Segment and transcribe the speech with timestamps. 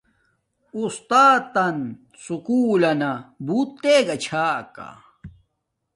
[0.77, 1.77] اُستاتن
[2.23, 3.11] سکُول لنا
[3.45, 4.89] بوت تگا چھا کا